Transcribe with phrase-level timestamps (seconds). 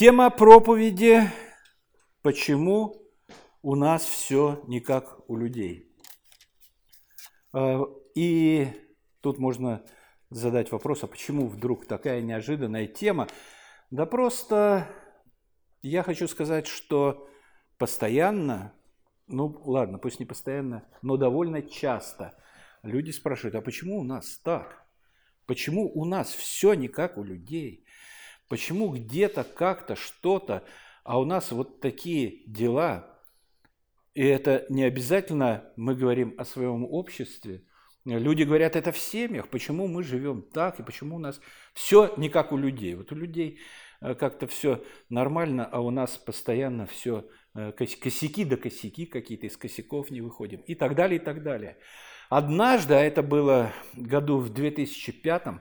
[0.00, 1.30] Тема проповеди
[2.22, 3.02] «Почему
[3.60, 5.94] у нас все не как у людей?»
[7.52, 7.82] а,
[8.14, 8.68] И
[9.20, 9.84] тут можно
[10.30, 13.28] задать вопрос, а почему вдруг такая неожиданная тема?
[13.90, 14.88] Да просто
[15.82, 17.28] я хочу сказать, что
[17.76, 18.72] постоянно,
[19.26, 22.42] ну ладно, пусть не постоянно, но довольно часто
[22.82, 24.82] люди спрашивают, а почему у нас так?
[25.44, 27.84] Почему у нас все не как у людей?
[28.50, 30.64] Почему где-то как-то что-то,
[31.04, 33.16] а у нас вот такие дела?
[34.12, 37.62] И это не обязательно мы говорим о своем обществе.
[38.04, 41.40] Люди говорят это в семьях, почему мы живем так и почему у нас
[41.74, 42.96] все не как у людей.
[42.96, 43.60] Вот у людей
[44.00, 49.56] э, как-то все нормально, а у нас постоянно все э, косяки да косяки какие-то, из
[49.56, 51.78] косяков не выходим и так далее, и так далее.
[52.30, 55.58] Однажды, а это было году в 2005, э, э,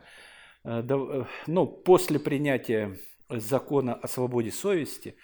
[0.63, 2.97] ну, после принятия
[3.29, 5.15] закона о свободе совести,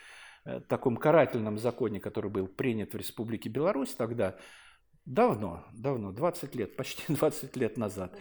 [0.46, 4.38] э, таком карательном законе, который был принят в Республике Беларусь тогда,
[5.06, 8.18] давно, давно, 20 лет, почти 20 лет назад.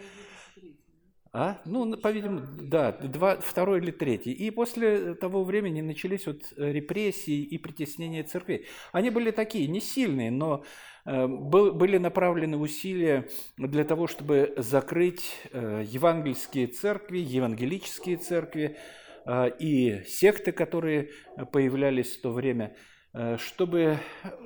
[1.37, 1.61] А?
[1.65, 4.31] Ну, по-видимому, да, два, второй или третий.
[4.31, 8.65] И после того времени начались вот репрессии и притеснения церквей.
[8.93, 10.63] Они были такие, не сильные, но
[11.05, 18.77] Э, были направлены усилия для того, чтобы закрыть э, евангельские церкви, евангелические церкви
[19.25, 21.11] э, и секты, которые
[21.51, 22.94] появлялись в то время– Э,
[23.37, 23.99] чтобы,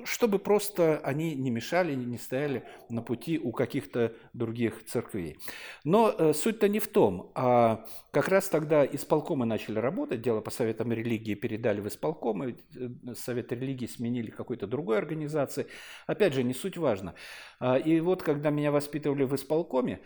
[0.04, 5.38] чтобы просто они не мешали, не стояли на пути у каких-то других церквей.
[5.82, 10.50] Но э, суть-то не в том, а как раз тогда исполкомы начали работать, дело по
[10.50, 15.66] советам религии передали в исполкомы, э, совет религии сменили какой-то другой организации.
[16.06, 17.14] Опять же, не суть важно.
[17.58, 20.00] А, и вот когда меня воспитывали в исполкоме,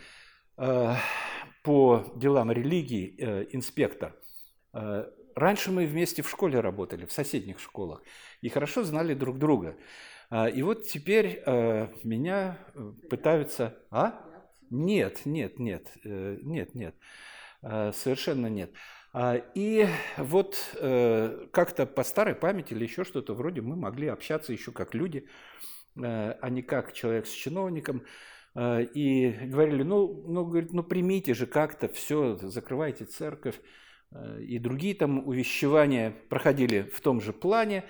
[1.65, 4.15] по делам религии инспектор,
[5.35, 8.03] раньше мы вместе в школе работали, в соседних школах
[8.41, 9.77] и хорошо знали друг друга.
[10.31, 13.79] А, и вот теперь э, меня э, пытаются...
[13.91, 14.21] А?
[14.71, 16.97] Нет, нет, нет, э, нет, нет,
[17.63, 18.73] совершенно нет.
[19.13, 19.87] А, и
[20.17, 20.57] вот
[21.53, 25.29] как-то по старой памяти или еще что-то вроде мы могли общаться еще как люди,
[25.97, 28.03] а не как человек с чиновником.
[28.57, 33.61] И говорили, ну, ну, говорит, ну примите же как-то все, закрывайте церковь.
[34.41, 37.85] И другие там увещевания проходили в том же плане.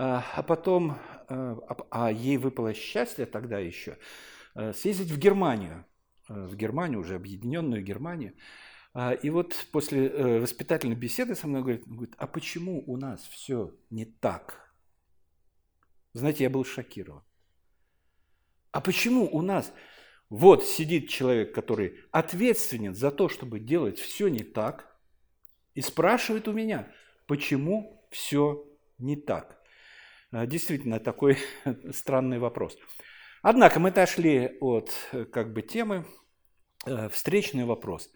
[0.00, 0.96] А, а потом,
[1.28, 1.56] э,
[1.90, 3.98] а ей выпало счастье тогда еще,
[4.54, 5.86] э, съездить в Германию,
[6.28, 8.34] э, в Германию, уже объединенную Германию.
[9.22, 14.06] И вот после воспитательной беседы со мной говорит, говорит, а почему у нас все не
[14.06, 14.74] так?
[16.14, 17.22] Знаете, я был шокирован.
[18.72, 19.72] А почему у нас
[20.30, 24.97] вот сидит человек, который ответственен за то, чтобы делать все не так,
[25.78, 26.88] и спрашивает у меня,
[27.28, 28.66] почему все
[28.98, 29.62] не так?
[30.32, 31.38] Э, действительно, такой
[31.92, 32.76] странный вопрос.
[33.42, 36.04] Однако мы отошли от э, как бы темы.
[36.84, 38.10] Э, встречный вопрос.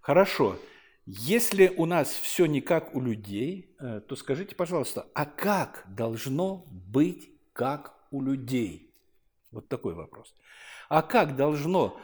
[0.00, 0.58] Хорошо,
[1.06, 7.30] если у нас все не как у людей, то скажите, пожалуйста, а как должно быть
[7.52, 8.92] как у людей?
[9.52, 10.34] Вот такой вопрос.
[10.88, 11.96] А как должно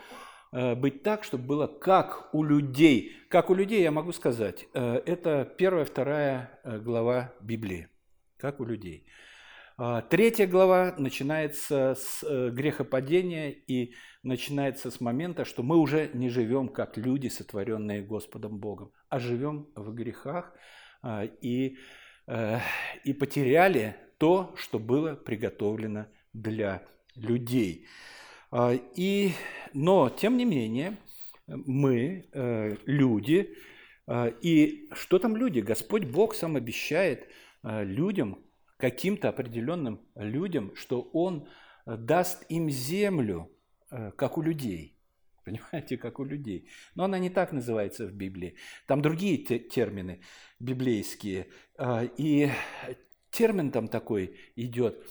[0.52, 3.12] быть так, чтобы было как у людей?
[3.28, 7.88] Как у людей, я могу сказать, это первая, вторая глава Библии.
[8.36, 9.06] Как у людей.
[9.82, 16.28] А, третья глава начинается с э, грехопадения и начинается с момента, что мы уже не
[16.28, 20.52] живем как люди, сотворенные Господом Богом, а живем в грехах
[21.40, 21.78] и,
[22.26, 22.58] э,
[23.04, 26.82] и потеряли то, что было приготовлено для
[27.14, 27.86] людей.
[28.50, 29.32] А, и,
[29.74, 30.96] но, тем не менее,
[31.46, 33.54] мы, э, люди,
[34.42, 35.60] и что там люди?
[35.60, 37.28] Господь Бог сам обещает
[37.62, 38.44] людям,
[38.80, 41.46] каким-то определенным людям, что Он
[41.86, 43.52] э, даст им землю,
[43.90, 44.96] э, как у людей.
[45.44, 46.68] Понимаете, как у людей.
[46.94, 48.56] Но она не так называется в Библии.
[48.86, 50.20] Там другие термины
[50.58, 51.48] библейские.
[51.78, 52.50] А, и
[53.30, 55.06] термин там такой идет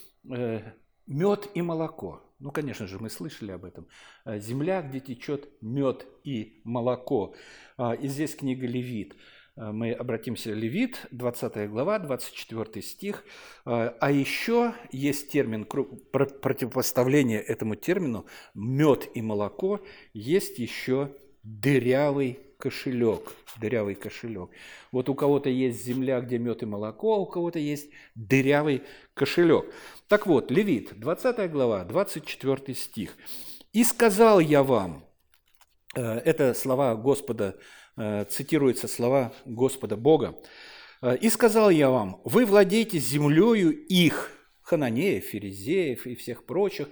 [1.07, 2.28] мед и молоко.
[2.39, 3.87] Ну, конечно же, мы слышали об этом.
[4.25, 7.35] Земля, где течет мед и молоко.
[7.77, 9.15] А, и здесь книга Левит.
[9.59, 13.25] Э, мы обратимся Левит, 20 глава, 24 стих.
[13.65, 19.81] Э, а еще есть термин противопоставления этому термину мед и молоко,
[20.13, 23.33] есть еще дырявый кошелек.
[23.59, 24.51] Дырявый кошелек.
[24.91, 28.83] Вот у кого-то есть земля, где мед и молоко, а у кого-то есть дырявый
[29.15, 29.65] кошелек.
[30.07, 33.17] Так вот, Левит, 20 глава, 24 стих.
[33.73, 35.03] «И сказал я вам»,
[35.95, 37.55] э, это слова Господа
[37.99, 40.35] Э, цитируются слова Господа Бога.
[41.21, 46.89] И сказал я вам, вы владеете землею их, хананеев, ферезеев и всех прочих,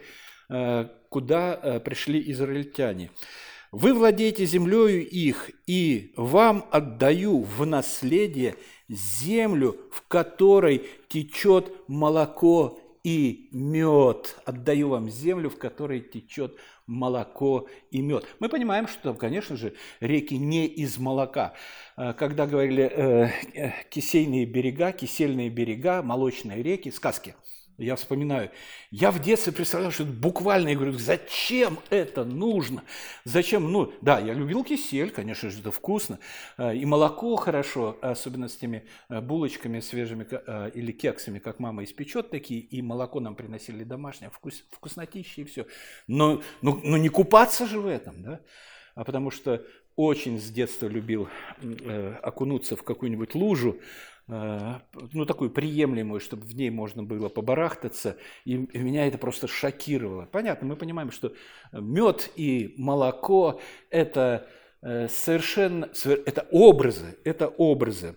[1.10, 3.12] куда пришли израильтяне.
[3.72, 8.56] Вы владеете землею их, и вам отдаю в наследие
[8.88, 14.38] землю, в которой течет молоко и мед.
[14.46, 18.26] Отдаю вам землю, в которой течет молоко и мед.
[18.40, 21.54] Мы понимаем, что, конечно же, реки не из молока.
[21.98, 27.36] А, когда говорили э, э, кисельные берега, кисельные берега, молочные реки, сказки–
[27.78, 28.52] я вспоминаю,
[28.90, 32.84] я в детстве представлял, что это буквально, я говорю, зачем это нужно?
[33.24, 33.72] Зачем?
[33.72, 36.20] Ну, да, я любил кисель, конечно же, это вкусно.
[36.58, 41.84] А, и молоко хорошо, особенно с теми а, булочками свежими а, или кексами, как мама
[41.84, 45.68] испечет такие, и молоко нам приносили домашнее, вкус, вкуснотище и все.
[46.08, 48.40] Но, но, но не купаться же в этом, да?
[48.96, 49.64] А потому что
[49.96, 51.30] очень с детства любил
[51.62, 58.18] э, окунуться в какую-нибудь лужу, Э, ну, такую приемлемую, чтобы в ней можно было побарахтаться,
[58.44, 60.26] и меня это просто шокировало.
[60.26, 61.34] Понятно, мы понимаем, что
[61.72, 64.48] мед и молоко– это
[64.82, 68.16] э, совершенно, это образы, это образы.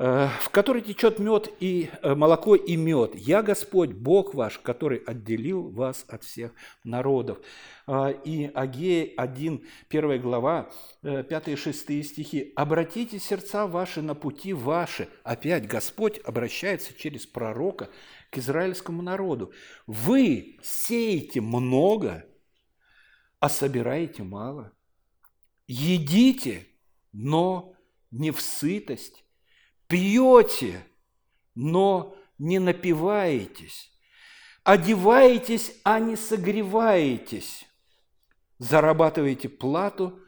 [0.00, 3.16] Э, в которой течет мед и э, молоко и мед.
[3.16, 6.52] Я Господь, Бог ваш, который отделил вас от всех
[6.84, 7.38] народов.
[7.88, 10.70] Э, и Агея 1, 1 глава,
[11.02, 12.52] 5 и 6 стихи.
[12.54, 15.08] «Обратите сердца ваши на пути ваши».
[15.24, 17.90] Опять Господь обращается через пророка
[18.30, 19.52] к израильскому народу.
[19.88, 22.24] «Вы сеете много,
[23.40, 24.70] а собираете мало.
[25.66, 26.68] Едите,
[27.12, 27.74] но
[28.12, 29.24] не в сытость,
[29.88, 30.84] пьете,
[31.54, 33.92] но не напиваетесь,
[34.62, 37.66] одеваетесь, а не согреваетесь,
[38.58, 40.20] зарабатываете плату,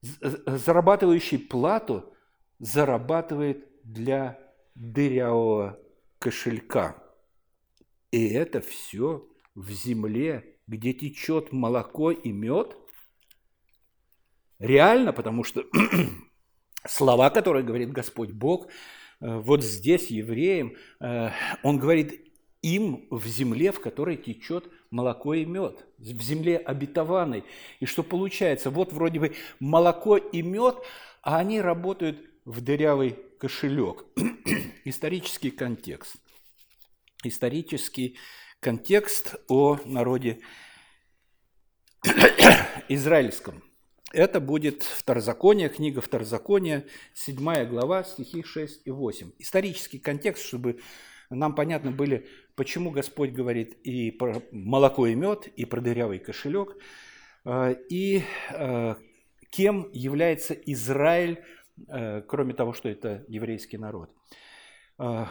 [0.00, 2.14] зарабатывающий плату
[2.58, 4.38] зарабатывает для
[4.74, 5.78] дырявого
[6.18, 7.02] кошелька.
[8.10, 12.76] И это все в земле, где течет молоко и мед?
[14.58, 15.64] Реально, потому что
[16.86, 18.70] слова, которые говорит Господь Бог, э,
[19.20, 21.30] вот здесь евреям, э,
[21.62, 22.20] Он говорит
[22.62, 27.44] им в земле, в которой течет молоко и мед, в земле обетованной.
[27.80, 28.70] И что получается?
[28.70, 30.76] Вот вроде бы молоко и мед,
[31.22, 34.04] а они работают в дырявый кошелек.
[34.84, 36.16] Исторический контекст.
[37.24, 38.18] Исторический
[38.60, 40.40] контекст о народе
[42.88, 43.62] израильском–
[44.12, 49.32] это будет Второзаконие, книга Второзакония, 7 глава, стихи 6 и 8.
[49.38, 50.80] Исторический контекст, чтобы
[51.30, 56.76] нам понятно были, почему Господь говорит и про молоко и мед, и про дырявый кошелек,
[57.44, 58.94] э, и э,
[59.50, 61.42] кем является Израиль,
[61.88, 64.10] э, кроме того, что это еврейский народ.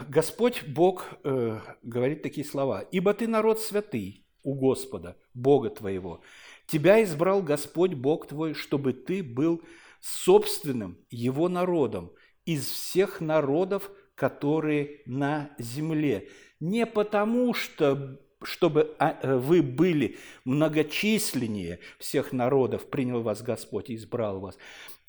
[0.08, 2.82] Господь Бог говорит такие слова.
[2.90, 6.20] «Ибо ты народ святый у Господа, Бога твоего,
[6.66, 9.62] Тебя избрал Господь Бог твой, чтобы ты был
[10.00, 12.12] собственным Его народом
[12.44, 16.28] из всех народов, которые на земле.
[16.60, 23.94] Не потому, что чтобы а, э, вы были многочисленнее всех народов, принял вас Господь и
[23.94, 24.58] избрал вас,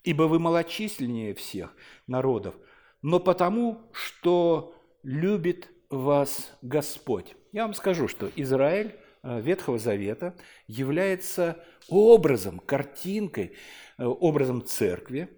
[0.04, 1.76] ибо вы малочисленнее всех
[2.08, 2.56] народов,
[3.02, 7.36] но потому, что любит вас Господь.
[7.52, 10.36] Я вам скажу, что Израиль Ветхого Завета
[10.68, 13.54] является образом, картинкой,
[13.98, 15.30] э, образом церкви,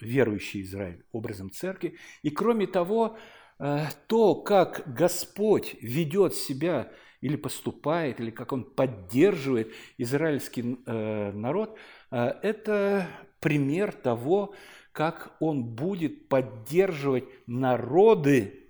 [0.00, 1.96] верующий Израиль, образом церкви.
[2.22, 3.18] И кроме того,
[3.58, 11.76] э, то, как Господь ведет себя или поступает, или как Он поддерживает израильский народ,
[12.10, 13.06] это
[13.40, 14.54] пример того,
[14.92, 18.69] как Он будет поддерживать народы,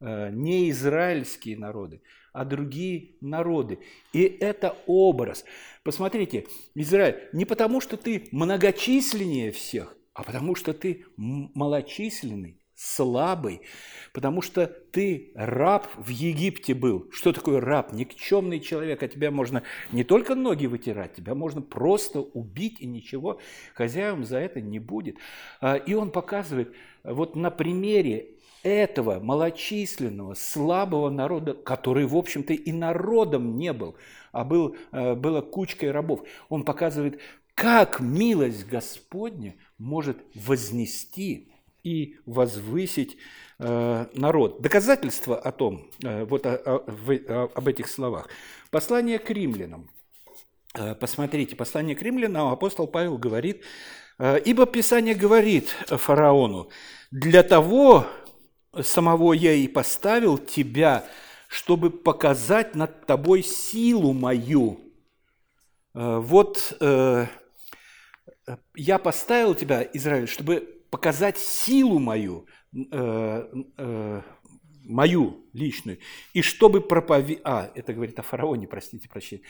[0.00, 2.02] не израильские народы,
[2.32, 3.78] а другие народы.
[4.12, 5.44] И это образ.
[5.82, 13.60] Посмотрите, Израиль, не потому что ты многочисленнее всех, а потому что ты малочисленный, слабый,
[14.14, 17.10] потому что ты раб в Египте был.
[17.12, 17.92] Что такое раб?
[17.92, 23.38] Никчемный человек, а тебя можно не только ноги вытирать, тебя можно просто убить, и ничего
[23.74, 25.16] хозяевам за это не будет.
[25.60, 32.72] А, и он показывает вот на примере этого малочисленного, слабого народа, который, в общем-то, и
[32.72, 33.96] народом не был,
[34.32, 36.22] а был, э, была кучкой рабов.
[36.48, 37.20] Он показывает,
[37.54, 41.48] как милость Господня может вознести
[41.82, 43.16] и возвысить
[43.58, 44.60] э, народ.
[44.60, 48.28] Доказательство о том, э, вот о, о, об этих словах.
[48.70, 49.88] Послание к римлянам.
[51.00, 53.64] Посмотрите, послание к римлянам апостол Павел говорит,
[54.20, 56.68] «Ибо Писание говорит фараону,
[57.10, 58.06] для того
[58.82, 61.04] самого я и поставил тебя,
[61.48, 64.80] чтобы показать над тобой силу мою.
[65.94, 67.26] Э, вот э,
[68.74, 74.22] я поставил тебя, Израиль, чтобы показать силу мою, э,
[74.84, 75.98] мою личную,
[76.34, 77.42] и чтобы проповедовать...
[77.44, 79.42] А, это говорит о фараоне, простите, прощения.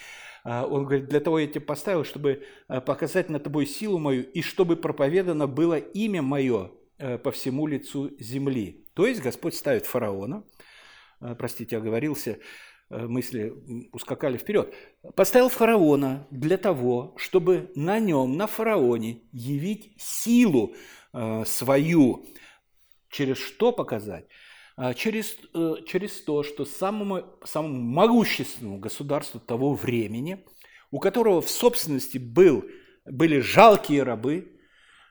[0.42, 4.76] Он говорит, для того я тебя поставил, чтобы показать над тобой силу мою, и чтобы
[4.76, 6.70] проповедано было имя мое
[7.22, 8.79] по всему лицу земли.
[8.94, 10.44] То есть Господь ставит фараона,
[11.38, 12.38] простите, оговорился,
[12.90, 13.54] Э, мысли
[13.92, 14.74] ускакали вперед,
[15.14, 20.74] поставил фараона для того, чтобы на нем, на фараоне, явить силу
[21.12, 22.26] э, свою.
[23.08, 24.26] Через что показать?
[24.76, 30.44] А, через, э, через то, что самому, самому могущественному государству того времени,
[30.90, 32.64] у которого в собственности был,
[33.04, 34.58] были жалкие рабы,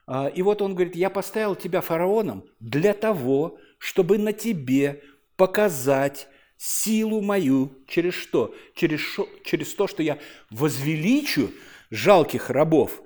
[0.06, 5.02] а, и вот он говорит, я поставил тебя фараоном для того, чтобы на тебе
[5.36, 8.54] показать силу мою через что?
[8.74, 10.18] Через, шо, через то, что я
[10.50, 11.50] возвеличу
[11.90, 13.02] жалких рабов.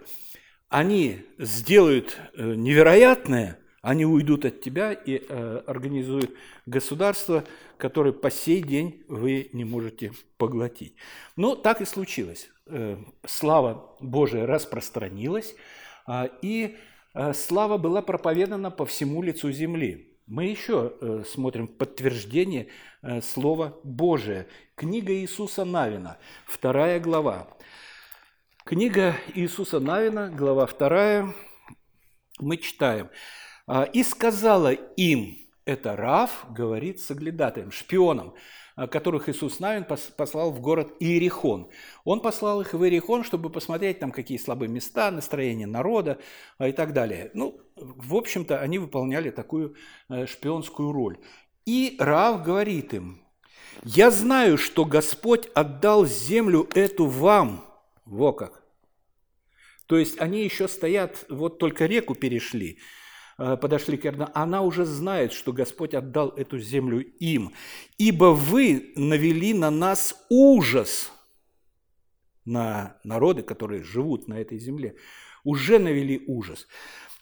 [0.68, 6.34] Они сделают э, невероятное, они уйдут от тебя и э, организуют
[6.66, 7.44] государство,
[7.76, 10.96] которое по сей день вы не можете поглотить.
[11.36, 12.50] Но так и случилось.
[12.66, 15.54] Э, слава Божия распространилась,
[16.08, 16.76] э, и
[17.14, 20.13] э, слава была проповедана по всему лицу земли.
[20.26, 22.68] Мы еще э, смотрим подтверждение
[23.02, 24.46] э, Слова Божия.
[24.74, 26.16] Книга Иисуса Навина,
[26.46, 27.46] вторая глава.
[28.64, 31.34] Книга Иисуса Навина, глава вторая,
[32.38, 33.10] мы читаем.
[33.66, 38.34] «А, «И сказала им, это Рав, говорит соглядатаем, шпионам,
[38.76, 41.68] Э, которых Иисус Навин послал в город Иерихон.
[42.04, 46.18] Он послал их в Иерихон, чтобы посмотреть там, какие слабые места, настроение народа
[46.58, 47.30] э, и так далее.
[47.34, 49.76] Ну, в общем-то, они выполняли такую
[50.08, 51.18] э, шпионскую роль.
[51.66, 53.22] И Рав говорит им,
[53.82, 57.64] «Я знаю, что Господь отдал землю эту вам».
[58.04, 58.62] Во как!
[59.86, 62.78] То есть они еще стоят, вот только реку перешли–
[63.36, 67.52] Э, подошли к Иордану, она уже знает, что Господь отдал эту землю им.
[67.98, 71.10] «Ибо вы навели на нас ужас»
[72.46, 74.96] на народы, которые живут на этой земле,
[75.44, 76.68] уже навели ужас.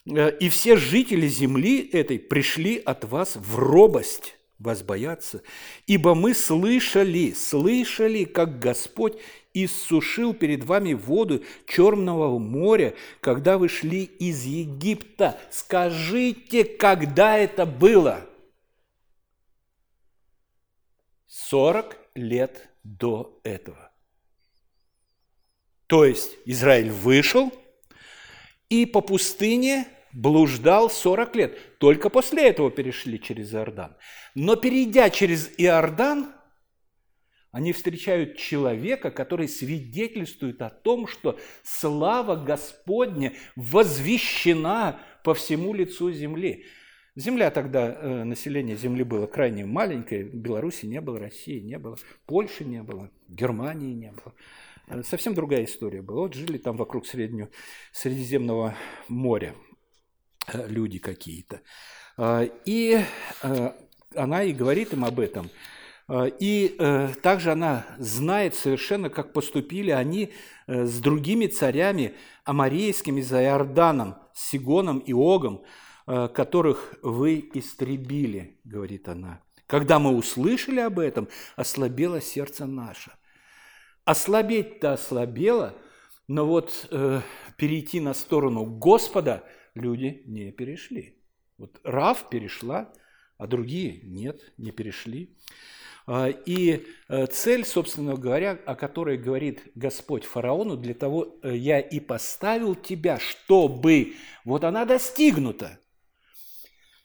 [0.06, 5.42] Э, «И все жители земли этой пришли от вас в робость» вас бояться,
[5.86, 9.18] ибо мы слышали, слышали, как Господь
[9.54, 15.38] иссушил перед вами воду Черного моря, когда вы шли из Египта.
[15.50, 18.24] Скажите, когда это было?
[21.26, 23.90] 40 лет до этого.
[25.86, 27.52] То есть Израиль вышел
[28.72, 31.78] и по пустыне блуждал 40 лет.
[31.78, 33.96] Только после этого перешли через Иордан.
[34.34, 36.32] Но перейдя через Иордан,
[37.50, 46.64] они встречают человека, который свидетельствует о том, что слава Господня возвещена по всему лицу земли.
[47.14, 52.64] Земля тогда, э, население земли было крайне маленькое, Беларуси не было, России не было, Польши
[52.64, 54.34] не было, Германии не было.
[54.88, 56.22] Э, совсем другая история была.
[56.22, 57.48] Вот жили там вокруг Среднего,
[57.92, 58.76] Средиземного
[59.08, 59.54] моря
[60.46, 61.60] э, люди какие-то.
[62.66, 63.02] И
[64.14, 65.50] она и говорит им об этом–
[66.12, 70.32] Э, и э, также она знает совершенно, как поступили они
[70.66, 75.62] э, с другими царями амарейскими за Иорданом, Сигоном и Огом,
[76.04, 79.40] которых вы истребили, говорит она.
[79.68, 83.12] Когда мы услышали об этом, ослабело сердце наше.
[84.04, 85.74] Ослабеть-то ослабело,
[86.26, 87.20] но вот э,
[87.56, 89.44] перейти на сторону Господа
[89.74, 91.22] люди не перешли.
[91.58, 92.92] Вот Рав перешла,
[93.38, 95.36] а другие нет, не перешли.
[96.06, 101.78] А, и э, цель, собственно говоря, о которой говорит Господь фараону, для того э, я
[101.78, 105.78] и поставил тебя, чтобы вот она достигнута.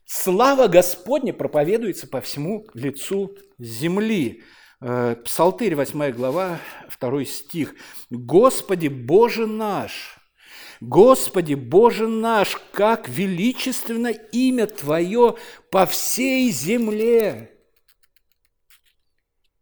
[0.06, 4.44] Слава Господня проповедуется по всему лицу земли.
[4.80, 6.60] Э, Псалтырь, 8 глава,
[7.00, 7.76] 2 стих.
[8.10, 10.20] «Господи, Боже наш,
[10.82, 15.36] Господи, Боже наш, как величественно имя Твое
[15.72, 17.52] по всей земле!»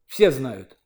[0.07, 0.77] Все знают.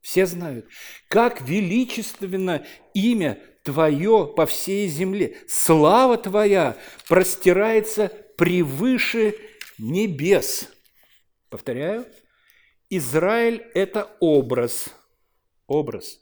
[0.00, 0.66] Все знают,
[1.08, 5.36] как величественно имя Твое по всей земле.
[5.48, 6.76] Слава Твоя
[7.08, 9.36] простирается превыше
[9.78, 10.68] небес.
[11.48, 12.06] Повторяю,
[12.90, 14.94] Израиль– это образ.
[15.66, 16.20] Образ.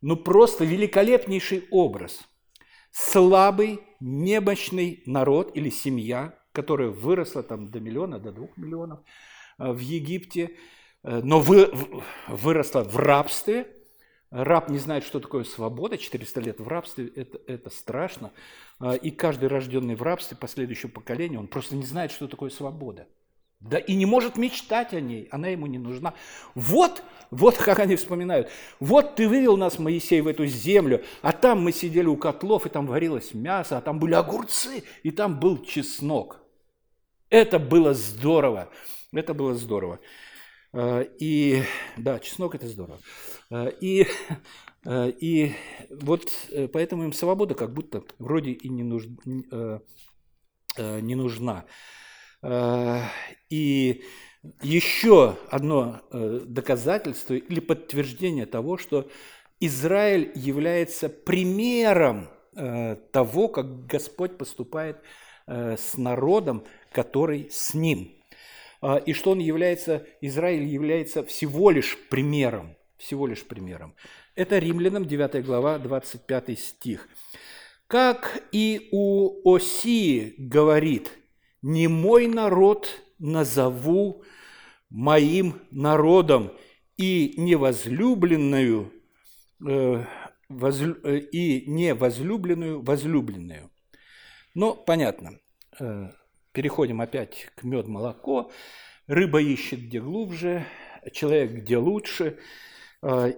[0.00, 2.20] Ну, просто великолепнейший образ.
[2.90, 9.00] Слабый, немощный народ или семья– которая выросла там до миллиона, до двух миллионов
[9.58, 10.56] в Египте,
[11.02, 11.70] но вы,
[12.28, 13.76] выросла в рабстве.
[14.30, 18.32] Раб не знает, что такое свобода, 400 лет в рабстве, это, это страшно.
[19.02, 23.08] И каждый рожденный в рабстве, последующее поколение, он просто не знает, что такое свобода.
[23.60, 26.14] Да и не может мечтать о ней, она ему не нужна.
[26.54, 28.48] Вот, вот как они вспоминают.
[28.80, 32.70] Вот ты вывел нас, Моисей, в эту землю, а там мы сидели у котлов, и
[32.70, 36.40] там варилось мясо, а там были огурцы, и там был чеснок.
[37.28, 38.70] Это было здорово,
[39.12, 40.00] это было здорово.
[40.72, 41.62] Э, и
[41.96, 42.98] да, чеснок это здорово.
[43.50, 44.06] Э, и,
[44.84, 45.52] э, и
[45.90, 46.30] вот
[46.72, 49.04] поэтому им свобода как будто вроде и не, нуж,
[50.78, 51.66] не нужна.
[52.42, 53.02] Э,
[53.50, 54.02] и
[54.62, 59.10] еще одно э, доказательство или подтверждение того, что
[59.60, 64.98] Израиль является примером э, того, как Господь поступает
[65.46, 68.12] с народом, который с ним.
[69.04, 73.96] И что он является, Израиль является всего лишь примером, всего лишь примером.
[74.36, 77.08] Это Римлянам 9 глава, 25 стих.
[77.88, 81.10] Как и у Осии говорит–
[81.62, 84.24] не мой народ назову
[84.88, 86.52] моим народом
[86.96, 88.92] и невозлюбленную
[89.66, 90.04] э,
[90.50, 93.70] э, и невозлюбленную возлюбленную.
[94.54, 95.38] Но понятно.
[95.78, 96.10] Э,
[96.52, 98.50] переходим опять к мед молоко.
[99.06, 100.66] Рыба ищет где глубже,
[101.12, 102.38] человек где лучше.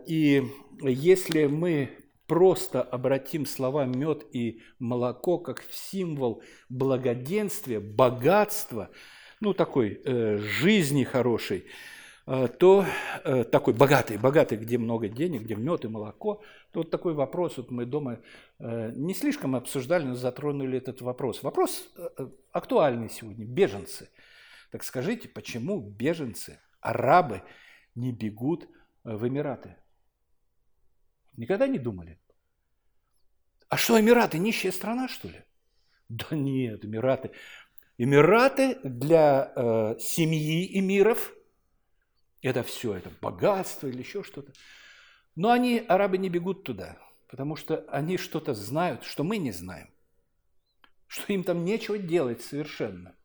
[0.07, 0.43] И
[0.83, 2.02] если мы
[2.33, 8.89] просто обратим слова мед и молоко как символ благоденствия, богатства,
[9.41, 11.67] ну такой э, жизни хорошей,
[12.27, 12.87] э, то
[13.25, 17.59] э, такой богатый, богатый, где много денег, где мед и молоко, то вот такой вопрос,
[17.59, 18.21] вот мы дома
[18.59, 21.43] э, не слишком обсуждали, но затронули этот вопрос.
[21.43, 24.09] Вопрос э, э актуальный сегодня, беженцы.
[24.71, 27.43] Так скажите, почему беженцы, арабы
[27.95, 28.71] не бегут
[29.05, 29.77] в Эмираты?
[31.37, 32.22] Никогда не думали?
[33.73, 35.45] А что, Эмираты нищая страна, что ли?
[36.11, 37.31] Да нет, Эмираты.
[37.97, 41.33] Эмираты для э, семьи эмиров–
[42.43, 44.53] это все, это богатство или еще что-то.
[45.37, 46.99] Но они, арабы, не бегут туда,
[47.31, 49.89] потому что они что-то знают, что мы не знаем.
[51.07, 53.17] Что им там нечего делать совершенно.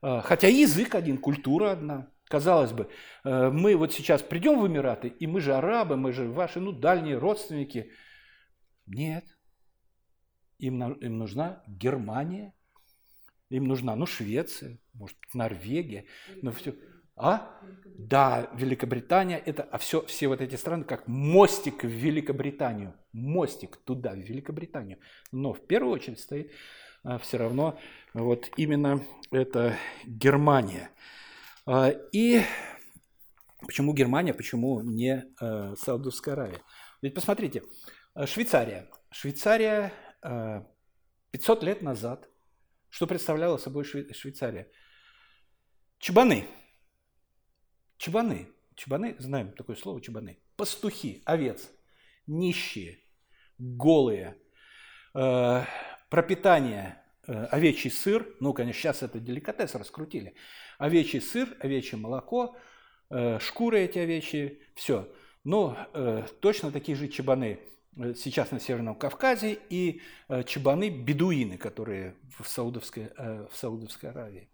[0.00, 2.12] А, хотя язык один, культура одна.
[2.28, 2.88] Казалось бы,
[3.24, 6.70] э, мы вот сейчас придем в Эмираты, и мы же арабы, мы же ваши ну,
[6.70, 7.90] дальние родственники.
[8.86, 9.35] Нет,
[10.58, 12.54] им, им нужна Германия,
[13.50, 16.06] им нужна, ну, Швеция, может, Норвегия,
[16.42, 16.74] но все.
[17.16, 17.60] А?
[17.98, 24.12] Да, Великобритания, это, а все, все вот эти страны как мостик в Великобританию, мостик туда,
[24.12, 24.98] в Великобританию.
[25.32, 26.52] Но в первую очередь стоит
[27.02, 27.78] а, все равно
[28.12, 30.90] вот именно это Германия.
[31.64, 32.42] А, и
[33.60, 36.60] почему Германия, почему не а, Саудовская Аравия?
[37.00, 37.62] Ведь посмотрите,
[38.26, 38.90] Швейцария.
[39.10, 39.92] Швейцария
[41.30, 42.28] 500 лет назад,
[42.88, 44.70] что представляла собой Швейцария?
[45.98, 46.46] Чебаны.
[47.98, 48.48] Чебаны.
[48.74, 50.38] Чебаны, знаем такое слово чебаны.
[50.56, 51.70] Пастухи, овец,
[52.26, 52.98] нищие,
[53.58, 54.36] голые,
[55.14, 55.64] э,
[56.10, 60.34] пропитание, э, овечий сыр, ну, конечно, сейчас это деликатес раскрутили,
[60.78, 62.56] овечий сыр, овечье молоко,
[63.08, 65.10] э, шкуры эти овечьи, все.
[65.44, 67.75] Э, точно такие же чебаны Э,
[68.14, 74.48] сейчас на Северном Кавказе, и э, чебаны бедуины, которые в Саудовской, э, в Саудовской Аравии.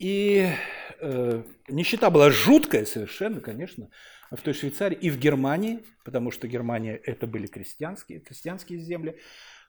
[0.00, 0.50] И
[1.68, 3.90] нищета была жуткая совершенно, конечно,
[4.32, 9.20] в той Швейцарии и в Германии, потому что Германия это были крестьянские, крестьянские земли.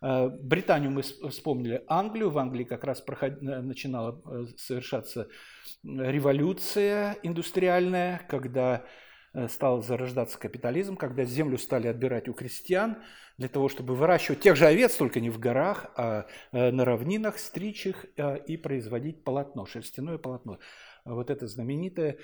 [0.01, 2.31] Британию мы вспомнили Англию.
[2.31, 3.39] В Англии как раз проход...
[3.39, 4.19] начинала
[4.57, 5.27] совершаться
[5.83, 8.83] революция индустриальная, когда Э,
[9.49, 12.97] стал зарождаться капитализм, когда землю стали отбирать у крестьян
[13.37, 17.37] для того, чтобы выращивать тех же овец, только не в горах, а э, на равнинах,
[17.37, 20.59] стричь их э, и производить полотно, шерстяное полотно.
[21.05, 22.17] Вот это знаменитое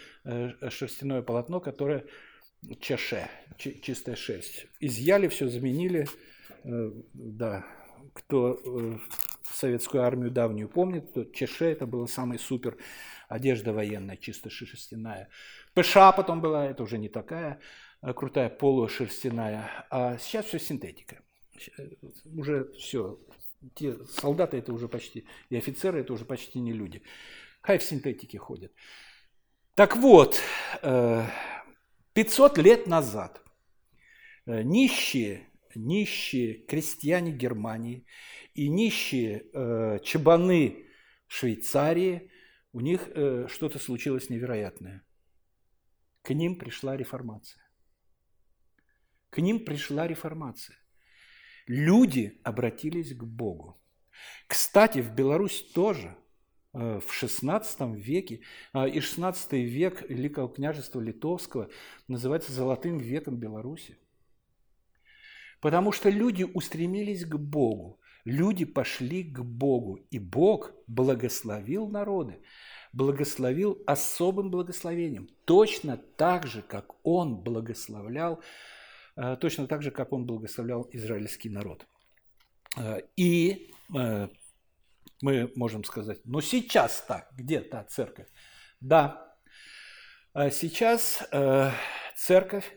[0.70, 2.06] шерстяное полотно, которое
[2.82, 4.68] чаше, чистая шерсть.
[4.82, 6.08] Изъяли все, заменили.
[6.64, 7.66] Да,
[8.14, 8.60] кто
[9.44, 12.78] советскую армию давнюю помнит, то чеше это было самый супер
[13.30, 15.30] одежда военная, чисто шерстяная.
[15.74, 17.60] ПШ потом была, это уже не такая
[18.02, 21.22] э, крутая полушерстяная, а сейчас все синтетика.
[21.78, 21.90] Э,
[22.26, 23.20] уже все,
[23.74, 27.02] те солдаты это уже почти, и офицеры это уже почти не люди.
[27.62, 28.72] Хай в синтетике ходят.
[29.74, 30.40] Так вот,
[30.82, 33.42] 500 э, лет назад
[34.46, 38.06] нищие нищие крестьяне Германии
[38.54, 39.46] и нищие
[40.04, 40.86] чабаны
[41.26, 42.30] Швейцарии,
[42.74, 43.10] у них
[43.48, 45.04] что-то случилось невероятное.
[46.24, 47.62] К ним пришла реформация.
[49.30, 50.78] К ним пришла реформация.
[51.68, 53.78] Люди обратились к Богу.
[54.48, 56.16] Кстати, в Беларусь тоже
[56.74, 58.42] э, в XVI веке,
[58.74, 61.70] э, и XVI век Великого княжества Литовского
[62.08, 63.98] называется золотым веком Беларуси.
[65.60, 72.42] Потому что люди устремились к Богу, люди пошли к Богу, и Бог благословил народы,
[72.94, 78.42] благословил особым благословением, точно так же, как Он благословлял,
[79.16, 81.86] э, точно так же, как Он благословлял израильский народ.
[83.18, 84.28] И Э,
[85.22, 88.28] мы можем сказать, но сейчас так, где та церковь?
[88.82, 89.36] Да,
[90.36, 91.72] сейчас э,
[92.16, 92.70] церковь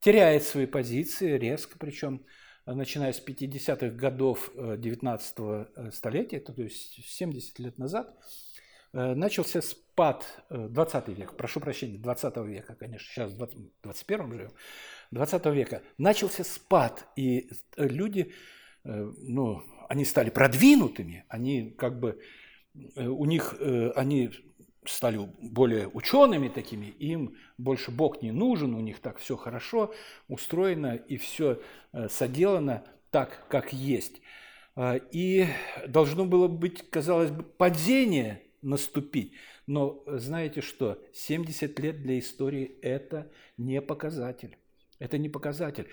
[0.00, 2.26] теряет свои позиции резко, причем
[2.66, 8.14] начиная с 50-х годов 19 э, столетия, то есть 70 лет назад,
[8.92, 13.36] начался спад, 20 век, прошу прощения, 20 века, конечно, сейчас в
[13.82, 14.50] 21 живем,
[15.10, 18.32] 20 века, начался спад, и люди,
[18.84, 22.20] ну, они стали продвинутыми, они как бы,
[22.94, 24.30] э, у них, э, они
[24.86, 29.92] стали более учеными такими, им больше Бог не нужен, у них так все хорошо
[30.28, 31.60] устроено и все
[31.92, 34.22] э, соделано так, как есть.
[35.10, 35.46] И
[35.88, 39.34] должно было быть, казалось бы, падение наступить.
[39.66, 44.56] Но знаете что, 70 лет для истории– это не показатель.
[44.98, 45.88] Это не показатель.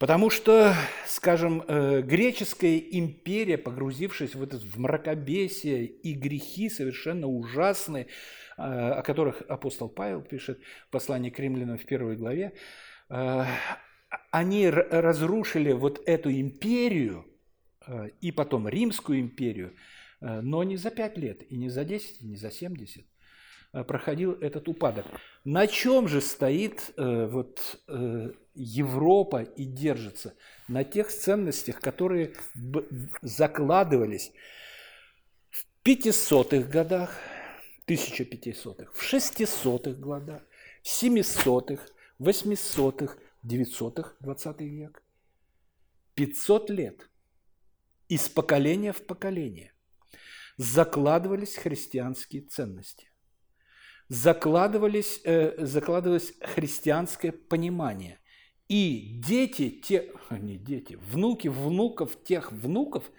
[0.00, 0.74] Потому что,
[1.06, 9.02] скажем, э, греческая империя, погрузившись в, этот, в мракобесие и грехи совершенно ужасные, э, о
[9.02, 12.54] которых апостол Павел пишет в послании к римлянам в первой главе,
[13.10, 13.44] э,
[14.30, 17.26] они разрушили вот эту империю
[18.20, 19.74] и потом Римскую империю,
[20.20, 23.06] но не за пять лет, и не за 10, и не за 70
[23.86, 25.06] проходил этот упадок.
[25.44, 27.80] На чем же стоит вот
[28.54, 30.34] Европа и держится
[30.66, 32.34] на тех ценностях, которые
[33.22, 34.32] закладывались
[35.50, 37.16] в 500-х годах,
[37.86, 40.42] 1500-х, в 600-х годах,
[40.84, 41.86] 700-х,
[42.18, 45.02] 800-х, 900-х, 20 век.
[46.14, 47.08] 500 лет
[48.08, 49.72] из поколения в поколение
[50.60, 53.10] закладывались христианские ценности
[54.10, 58.18] закладывались, э, закладывалось христианское понимание.
[58.68, 63.10] И дети, те, не дети, внуки внуков тех внуков,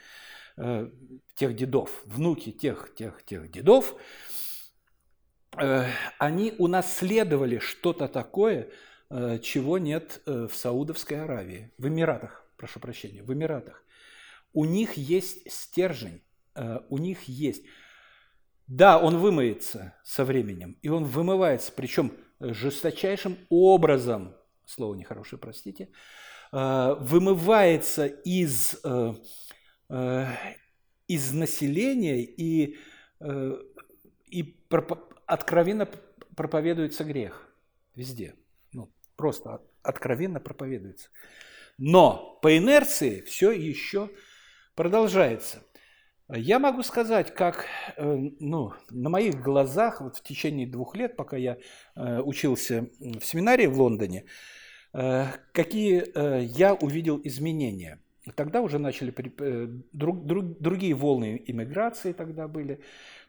[0.57, 0.91] э,
[1.35, 3.95] тех дедов, внуки тех, тех, тех дедов,
[5.57, 5.87] э,
[6.19, 8.69] они унаследовали что-то такое,
[9.09, 13.81] э, чего нет э, в Саудовской Аравии, в Эмиратах, прошу прощения, в Эмиратах.
[14.53, 16.21] У них есть стержень,
[16.89, 17.63] у них есть.
[18.67, 24.35] Да, он вымоется со временем, и он вымывается, причем жесточайшим образом,
[24.65, 25.89] слово нехорошее, простите,
[26.51, 29.13] э, вымывается из, э,
[29.89, 30.25] э,
[31.07, 32.77] из населения и,
[34.27, 34.57] и
[35.25, 35.89] откровенно
[36.35, 37.47] проповедуется грех
[37.95, 38.35] везде.
[38.71, 41.09] Ну, просто откровенно проповедуется.
[41.77, 44.09] Но по инерции все еще
[44.75, 45.63] продолжается.
[46.33, 47.65] Я могу сказать, как
[47.97, 51.57] ну, на моих глазах вот в течение двух лет, пока я
[51.95, 54.25] учился в семинарии в Лондоне,
[54.93, 57.99] Э, какие э, я увидел изменения.
[58.35, 62.81] Тогда уже начали э, друг, друг, другие волны иммиграции тогда были,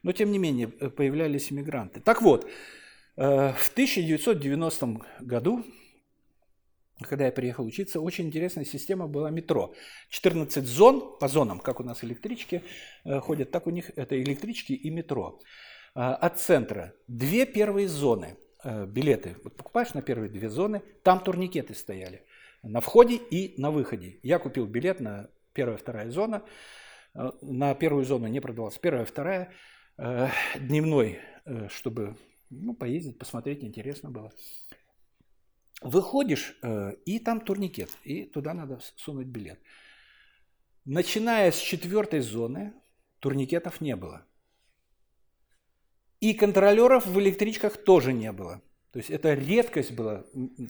[0.02, 2.00] но тем не менее появлялись иммигранты.
[2.00, 2.48] Так вот,
[3.14, 5.64] в 1990 году,
[7.02, 9.74] когда я приехал учиться, очень интересная система была метро.
[10.10, 12.62] 14 зон по зонам, как у нас электрички
[13.04, 15.40] ходят, так у них это электрички и метро.
[15.94, 19.36] От центра две первые зоны– Э, билеты.
[19.42, 22.24] Вот покупаешь на первые две зоны, там турникеты стояли
[22.62, 24.20] на входе и на выходе.
[24.22, 26.44] Я купил билет на первая, вторая зона.
[27.14, 28.78] Э, на первую зону не продавалась.
[28.78, 29.52] Первая, вторая,
[29.98, 30.28] э,
[30.60, 31.18] дневной,
[31.70, 32.16] чтобы
[32.50, 34.30] ну, поездить, посмотреть, интересно было.
[35.84, 36.56] Выходишь,
[37.04, 39.60] и там турникет, и туда надо сунуть билет.
[40.84, 42.74] Начиная с четвертой зоны,
[43.20, 44.26] турникетов не было.
[46.20, 48.62] И контролеров в электричках тоже не было.
[48.92, 50.24] То есть это редкость была,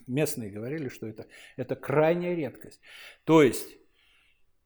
[0.07, 2.81] местные говорили, что это, это крайняя редкость.
[3.25, 3.68] То есть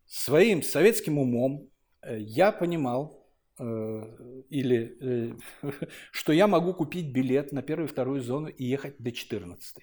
[0.05, 1.71] своим советским умом
[2.03, 3.27] э, я понимал,
[3.59, 5.37] э, или э,
[6.13, 9.79] что я могу купить билет на первую и вторую зону и ехать до 14.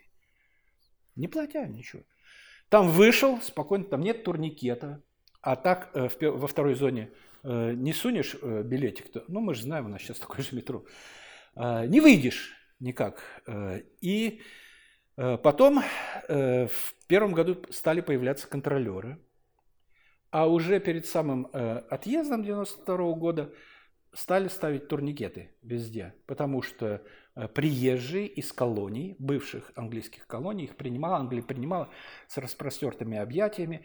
[1.15, 2.03] Не платя ничего.
[2.69, 5.03] Там вышел, спокойно, там нет турникета,
[5.43, 7.11] а так э, во второй зоне
[7.43, 10.55] э, не сунешь э, билетик, то, ну мы же знаем, у нас сейчас такое же
[10.55, 10.85] метро,
[11.55, 13.21] не выйдешь никак.
[14.01, 14.41] И
[15.15, 15.83] потом
[16.27, 19.19] в первом году стали появляться контролеры,
[20.31, 23.53] а уже перед самым отъездом 92 года
[24.13, 27.03] стали ставить турникеты везде, потому что
[27.53, 31.89] приезжие из колоний, бывших английских колоний, их принимала, Англия принимала
[32.27, 33.83] с распростертыми объятиями,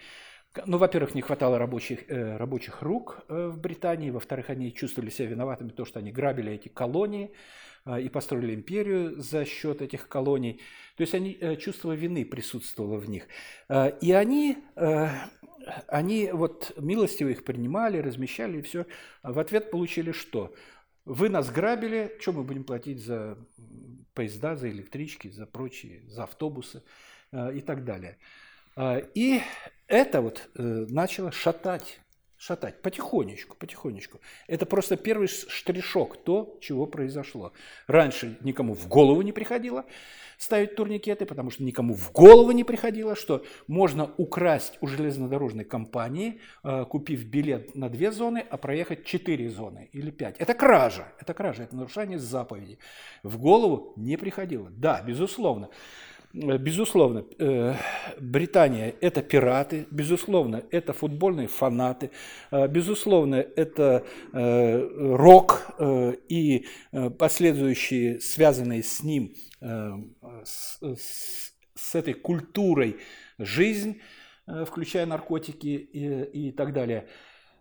[0.67, 5.29] ну, во-первых, не хватало рабочих, э, рабочих рук э, в Британии, во-вторых, они чувствовали себя
[5.29, 7.33] виноватыми, то, что они грабили эти колонии
[7.85, 10.61] э, и построили империю за счет этих колоний.
[10.97, 13.25] То есть они, э, чувство вины присутствовало в них.
[13.69, 15.09] Э, и они, э,
[15.87, 18.87] они вот милостиво их принимали, размещали и все.
[19.23, 20.55] А в ответ получили что?
[21.09, 23.39] Вы нас грабили, что мы будем платить за
[24.13, 26.83] поезда, за электрички, за прочие, за автобусы
[27.33, 28.19] э, и так далее.
[28.77, 29.41] Э, и
[29.87, 31.99] это вот э, начало шатать,
[32.39, 34.21] шатать потихонечку, потихонечку.
[34.47, 37.53] Это просто первый штришок, то, чего произошло.
[37.87, 39.85] Раньше никому в голову не приходило
[40.39, 46.41] ставить турникеты, потому что никому в голову не приходило, что можно украсть у железнодорожной компании,
[46.63, 50.37] э, купив билет на две зоны, а проехать четыре зоны или пять.
[50.39, 52.79] Это кража, это кража, это нарушение заповеди.
[53.23, 54.71] В голову не приходило.
[54.71, 55.71] Да, безусловно.
[56.41, 57.75] Э, безусловно, э,
[58.21, 62.11] Британия– это пираты, безусловно, это футбольные фанаты,
[62.51, 65.77] э, безусловно, это рок
[66.29, 66.67] и
[67.19, 70.81] последующие, связанные с ним, с,
[71.75, 72.99] с этой культурой
[73.39, 74.01] жизнь,
[74.67, 77.09] включая наркотики и, и так далее.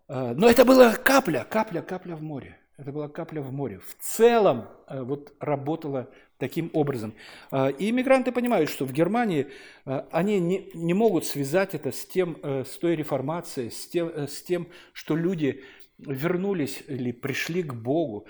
[0.07, 2.57] Но это была капля, капля, капля в море.
[2.77, 3.79] Это была капля в море.
[3.79, 7.13] В целом вот работала таким образом.
[7.51, 9.47] А, и иммигранты понимают, что в Германии
[9.85, 14.09] а, они не, не могут связать это с, тем, э, с той реформацией, с тем,
[14.09, 15.63] э, с тем, что люди
[15.97, 18.27] вернулись или пришли к Богу.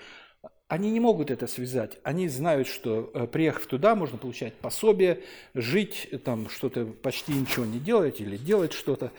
[0.68, 1.98] Они не могут это связать.
[2.02, 5.22] Они знают, что э, приехав туда, можно получать пособие,
[5.54, 9.12] жить, там что-то почти ничего не делать или делать что-то,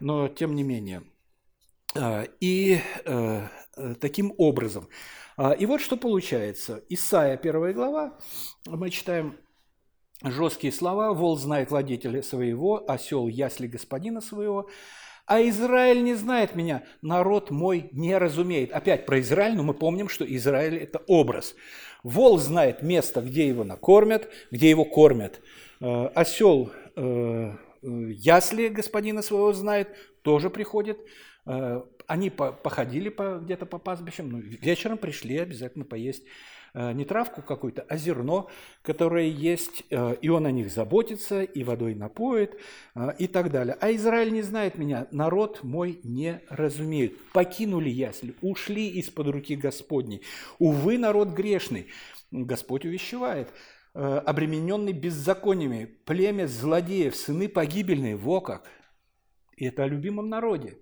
[0.00, 1.02] но тем не менее.
[1.98, 2.80] А, и
[4.00, 4.88] таким образом
[5.40, 6.82] а, и вот что получается.
[6.88, 8.18] Исайя, первая глава,
[8.66, 9.36] мы читаем
[10.20, 11.12] жесткие слова.
[11.12, 14.68] «Вол знает владетеля своего, осел ясли господина своего,
[15.26, 18.72] а Израиль не знает меня, народ мой не разумеет».
[18.72, 21.54] Опять про Израиль, но мы помним, что Израиль– это образ.
[22.02, 25.40] Вол знает место, где его накормят, где его кормят.
[25.80, 31.04] Э, осел э, ясли господина своего знает, тоже приходит э,
[32.08, 36.24] они походили по, где-то по пастбищам, но вечером пришли обязательно поесть
[36.72, 38.48] э, не травку какую-то, а зерно,
[38.80, 42.58] которое есть, э, и он о них заботится, и водой напоит,
[42.94, 43.76] э, и так далее.
[43.78, 47.22] А Израиль не знает меня, народ мой не разумеет.
[47.32, 50.22] Покинули ясли, ушли из-под руки Господней.
[50.58, 51.88] Увы, народ грешный.
[52.30, 53.52] Господь увещевает
[53.94, 58.70] обремененный беззакониями, племя злодеев, сыны погибельные, во как.
[59.56, 60.78] И это о любимом народе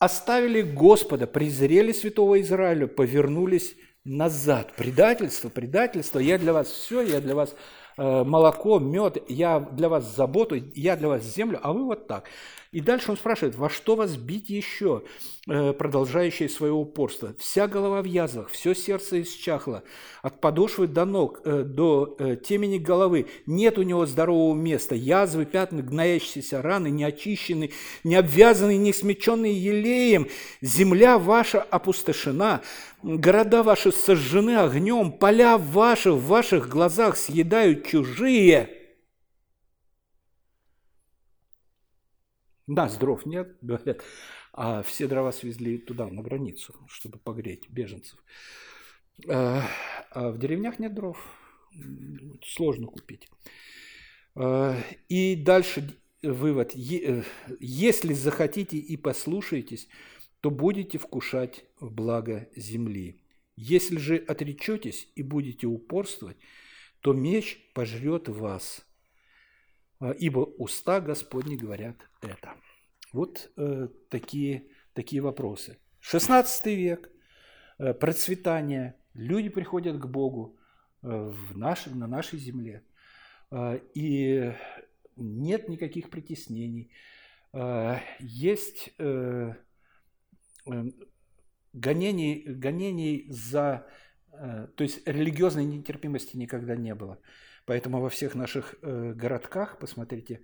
[0.00, 4.72] оставили Господа, презрели святого Израиля, повернулись назад.
[4.74, 6.18] Предательство, предательство.
[6.18, 7.54] Я для вас все, я для вас
[8.00, 12.24] молоко, мед, я для вас заботу, я для вас землю, а вы вот так.
[12.72, 15.02] И дальше он спрашивает, во что вас бить еще,
[15.48, 17.34] э, продолжающее свое упорство?
[17.40, 19.82] Вся голова в язвах, все сердце исчахло,
[20.22, 23.26] от подошвы до ног, э, до э, темени головы.
[23.44, 27.72] Нет у него здорового места, язвы, пятна, гноящиеся раны, не очищены,
[28.04, 30.28] не обвязаны, не смеченные елеем.
[30.60, 32.60] Земля ваша опустошена,
[33.02, 38.76] города ваши сожжены огнем, поля ваши в ваших глазах съедают чужие–
[42.70, 44.04] Нас дров нет, говорят,
[44.52, 48.22] а все дрова свезли туда, на границу, чтобы погреть беженцев.
[49.28, 49.64] А,
[50.12, 51.18] а в деревнях нет дров,
[52.44, 53.28] сложно купить.
[54.36, 54.76] А,
[55.08, 56.76] и дальше вывод.
[56.76, 57.24] Э,
[57.58, 59.88] если захотите и послушаетесь,
[60.40, 63.22] то будете вкушать благо земли.
[63.56, 66.38] Если же отречетесь и будете упорствовать,
[67.00, 68.86] то меч пожрет вас–
[70.00, 72.54] а, ибо уста Господни говорят это.
[73.12, 75.78] Вот э, такие, такие вопросы.
[76.00, 77.10] 16 век,
[77.78, 80.56] э, процветание, люди приходят к Богу
[81.02, 82.82] э, в наш, на нашей земле,
[83.50, 84.54] э, и
[85.16, 86.92] нет никаких притеснений.
[87.52, 89.54] Э, есть э,
[91.72, 93.86] гонений, гонений за...
[94.32, 97.18] Э, то есть религиозной нетерпимости никогда не было.
[97.66, 100.42] Поэтому во всех наших э, городках, посмотрите,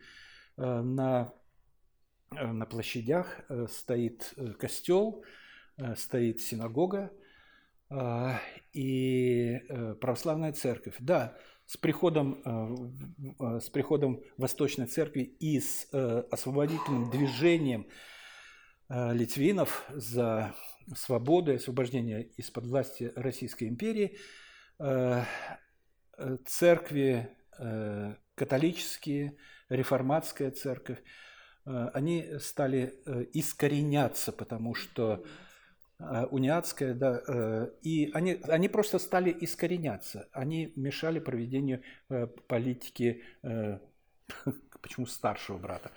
[0.59, 1.35] на,
[2.31, 5.23] на площадях стоит костел,
[5.97, 7.13] стоит синагога
[8.73, 9.61] и
[10.01, 10.95] православная церковь.
[10.99, 12.43] Да, с приходом,
[13.39, 15.91] с приходом Восточной Церкви и с
[16.31, 17.87] освободительным движением
[18.89, 20.55] литвинов за
[20.95, 24.17] свободу и освобождение из-под власти Российской империи,
[26.47, 27.29] церкви
[28.37, 29.37] католические,
[29.69, 30.99] реформатская церковь,
[31.65, 35.25] э, они стали э, искореняться, потому что
[35.99, 40.29] э, униатская, да, и они, они просто стали искореняться.
[40.33, 41.83] Они мешали проведению
[42.47, 43.25] политики,
[44.83, 45.91] почему старшего брата.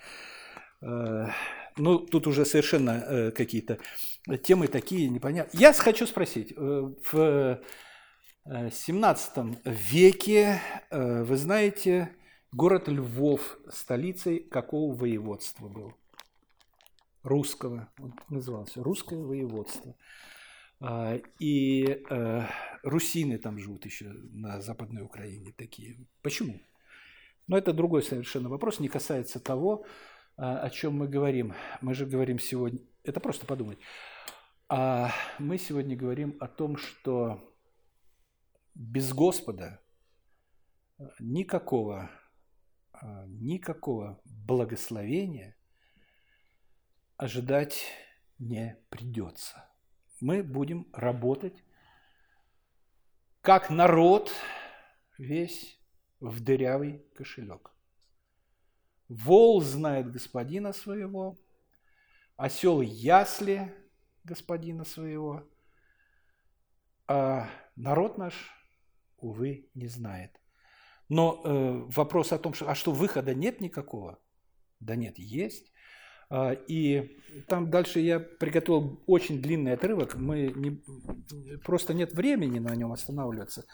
[1.80, 3.78] Ну, тут уже совершенно какие-то
[4.42, 5.60] темы такие непонятные.
[5.60, 7.60] Я хочу спросить, в
[8.44, 12.14] 17 веке, вы знаете,
[12.52, 15.94] Город Львов столицей какого воеводства был?
[17.22, 17.88] Русского.
[17.98, 19.94] Он назывался Русское воеводство.
[20.80, 22.42] А, и э,
[22.82, 26.06] русины там живут еще на Западной Украине такие.
[26.22, 26.60] Почему?
[27.46, 29.84] Но это другой совершенно вопрос, не касается того,
[30.42, 31.54] о чем мы говорим.
[31.80, 33.78] Мы же говорим сегодня, это просто подумать.
[34.68, 37.54] А мы сегодня говорим о том, что
[38.74, 39.80] без Господа
[41.18, 42.10] никакого
[42.92, 45.56] а, никакого благословения
[47.16, 47.86] ожидать
[48.38, 49.68] не придется.
[50.20, 51.64] Мы будем работать
[53.40, 54.32] как народ
[55.16, 55.78] весь
[56.20, 57.70] в дырявый кошелек.
[59.10, 61.36] Вол знает господина своего,
[62.36, 63.74] осел ясли
[64.22, 65.42] господина своего,
[67.08, 68.34] а народ наш,
[69.18, 70.30] увы, не знает.
[71.08, 74.20] Но э, вопрос о том, что, а что выхода нет никакого?
[74.78, 75.72] Да нет, есть.
[76.28, 77.18] А, и
[77.48, 80.80] там дальше я приготовил очень длинный отрывок, мы не,
[81.64, 83.66] просто нет времени на нем останавливаться.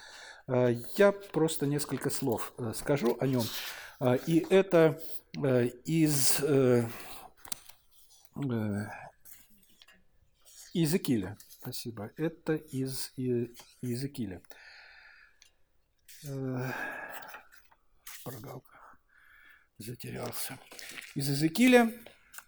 [0.47, 3.43] А, я просто несколько слов э, скажу о нем.
[3.99, 5.01] А, и это
[5.43, 6.89] э, из э,
[10.75, 11.39] Иезекииля.
[11.49, 12.11] Спасибо.
[12.17, 14.43] Это из Иезекииля
[18.27, 18.99] прогалках
[19.79, 20.59] затерялся.
[21.15, 21.93] Из Иезекииля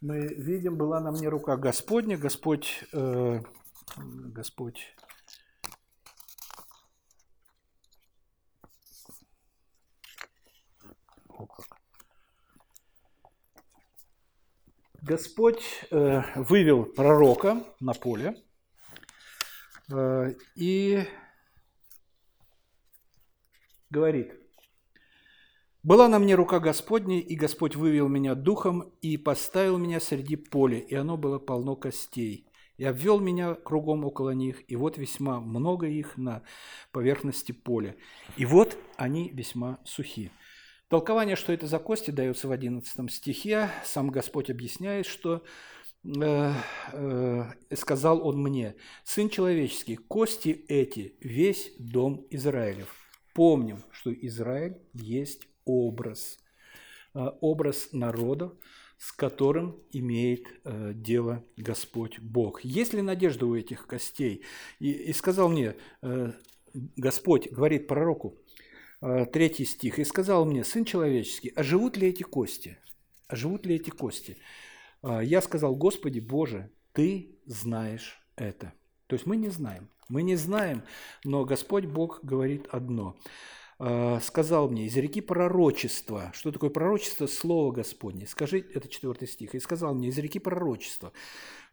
[0.01, 3.43] мы видим, была на мне рука Господня, Господь, э,
[3.97, 4.95] Господь
[15.09, 18.37] Господь э, вывел пророка на поле
[19.90, 21.03] э, и
[23.88, 24.35] говорит,
[25.83, 30.79] была на мне рука Господня, и Господь вывел меня духом и поставил меня среди поля,
[30.79, 32.47] и оно было полно костей.
[32.77, 36.42] И обвел меня кругом около них, и вот весьма много их на
[36.92, 37.97] поверхности поля.
[38.37, 40.31] И вот они весьма сухи.
[40.88, 43.68] Толкование, что это за кости, дается в 11 стихе.
[43.85, 45.44] Сам Господь объясняет, что
[46.03, 46.53] э,
[46.92, 48.74] э, сказал он мне,
[49.05, 52.94] «Сын человеческий, кости эти, весь дом Израилев».
[53.35, 56.38] Помним, что Израиль есть образ,
[57.14, 58.57] э, образ народа,
[58.96, 62.64] с которым имеет э, дело Господь Бог.
[62.64, 64.42] Есть ли надежда у этих костей?
[64.79, 66.33] И, и сказал мне, э,
[66.96, 68.38] Господь говорит пророку,
[69.01, 72.79] третий стих, и сказал мне, сын человеческий, а живут ли эти кости?
[73.27, 74.39] А живут ли эти кости?
[75.03, 78.73] Я сказал, Господи Боже, Ты знаешь это.
[79.07, 79.89] То есть мы не знаем.
[80.09, 80.83] Мы не знаем,
[81.25, 86.33] но Господь Бог говорит одно– Э, сказал мне, из реки пророчества.
[86.35, 87.27] Что такое пророчество?
[87.27, 88.27] Слово Господне.
[88.27, 89.55] Скажи, это четвертый стих.
[89.55, 91.12] И сказал мне, из реки пророчества.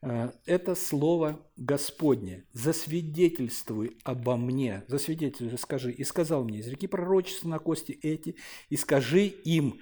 [0.02, 2.46] Э, это слово Господне.
[2.54, 4.84] Засвидетельствуй обо мне.
[4.88, 5.92] Засвидетельствуй, скажи.
[5.92, 8.36] И сказал мне, из реки пророчества на кости эти.
[8.70, 9.80] И скажи им,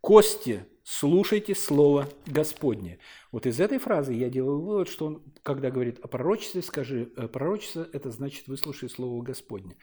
[0.00, 2.98] кости, слушайте слово Господне.
[3.32, 7.28] Вот из этой фразы я делаю вывод, что он, когда говорит о пророчестве, скажи, э,
[7.28, 9.76] пророчество– это значит выслушай слово Господне.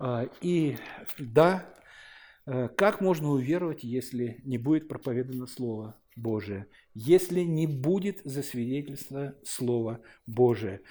[0.00, 0.76] А, и
[1.18, 1.68] да,
[2.46, 10.00] э, как можно уверовать, если не будет проповедано Слово Божие, если не будет засвидетельство Слова
[10.26, 10.82] Божие?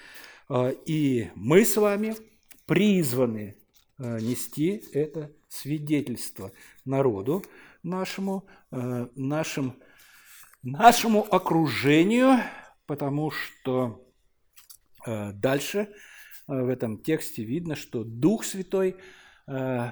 [0.48, 2.16] А, и мы с вами
[2.66, 3.56] призваны
[3.98, 6.52] э, нести это свидетельство
[6.84, 7.42] народу
[7.82, 9.82] нашему, э, нашим,
[10.62, 12.40] нашему окружению,
[12.86, 14.04] потому что
[15.06, 15.88] дальше–
[16.48, 18.96] в этом тексте видно, что Дух Святой
[19.46, 19.90] э,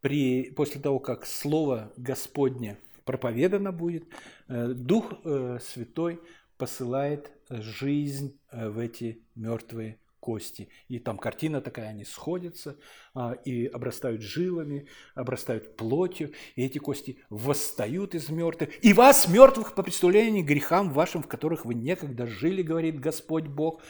[0.00, 4.04] при, после того, как Слово Господне проповедано будет.
[4.48, 6.20] Э, Дух э, Святой
[6.58, 10.70] посылает жизнь в эти мертвые кости.
[10.88, 12.78] И там картина такая, они сходятся
[13.14, 18.82] а, и обрастают жилами, обрастают плотью, и эти кости восстают из мертвых.
[18.82, 23.82] И вас, мертвых, по представлению грехам вашим, в которых вы некогда жили, говорит Господь Бог,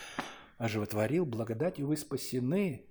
[0.59, 2.87] оживотворил, благодатью вы спасены.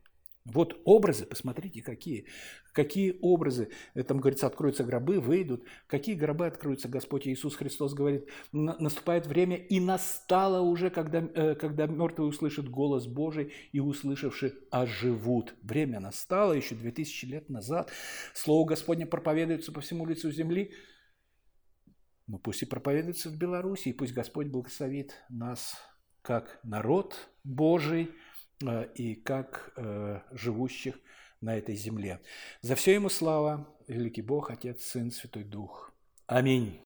[0.46, 2.28] Вот образы, посмотрите, какие.
[2.74, 3.70] Какие образы.
[4.08, 5.64] Там говорится, откроются гробы, выйдут.
[5.88, 6.90] Какие гробы откроются?
[6.90, 13.08] Господь Иисус Христос говорит, наступает время, и настало уже, когда, э, когда мертвые услышат голос
[13.08, 15.56] Божий, и услышавши оживут.
[15.62, 17.90] Время настало, еще 2000 лет назад.
[18.34, 20.74] Слово Господне проповедуется по всему лицу земли.
[22.28, 25.78] Ну пусть и проповедуется в Беларуси, и пусть Господь благословит нас
[26.24, 28.10] как народ Божий–
[28.66, 30.96] Э, и как э, живущих
[31.42, 32.22] на этой земле.
[32.62, 35.92] За все ему слава, великий Бог, Отец, Сын, Святой Дух.
[36.28, 36.80] Аминь.